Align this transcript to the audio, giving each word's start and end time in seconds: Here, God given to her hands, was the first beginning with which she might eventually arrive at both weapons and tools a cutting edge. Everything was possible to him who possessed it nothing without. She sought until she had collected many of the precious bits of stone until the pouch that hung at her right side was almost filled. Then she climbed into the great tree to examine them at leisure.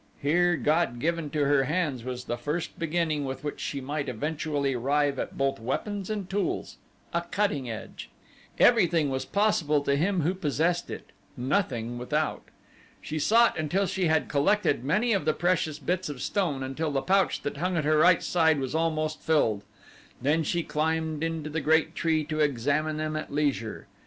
Here, 0.19 0.57
God 0.57 0.97
given 0.97 1.29
to 1.29 1.45
her 1.45 1.65
hands, 1.65 2.03
was 2.03 2.23
the 2.23 2.35
first 2.35 2.79
beginning 2.79 3.23
with 3.23 3.43
which 3.43 3.59
she 3.59 3.79
might 3.79 4.09
eventually 4.09 4.73
arrive 4.73 5.19
at 5.19 5.37
both 5.37 5.59
weapons 5.59 6.09
and 6.09 6.27
tools 6.27 6.77
a 7.13 7.21
cutting 7.29 7.69
edge. 7.69 8.09
Everything 8.57 9.11
was 9.11 9.25
possible 9.25 9.79
to 9.81 9.95
him 9.95 10.21
who 10.21 10.33
possessed 10.33 10.89
it 10.89 11.11
nothing 11.37 11.99
without. 11.99 12.41
She 12.99 13.19
sought 13.19 13.59
until 13.59 13.85
she 13.85 14.05
had 14.07 14.27
collected 14.27 14.83
many 14.83 15.13
of 15.13 15.23
the 15.25 15.33
precious 15.35 15.77
bits 15.77 16.09
of 16.09 16.19
stone 16.19 16.63
until 16.63 16.89
the 16.89 17.03
pouch 17.03 17.43
that 17.43 17.57
hung 17.57 17.77
at 17.77 17.85
her 17.85 17.99
right 17.99 18.23
side 18.23 18.59
was 18.59 18.73
almost 18.73 19.21
filled. 19.21 19.61
Then 20.19 20.41
she 20.41 20.63
climbed 20.63 21.23
into 21.23 21.47
the 21.51 21.61
great 21.61 21.93
tree 21.93 22.23
to 22.23 22.39
examine 22.39 22.97
them 22.97 23.15
at 23.15 23.31
leisure. 23.31 23.85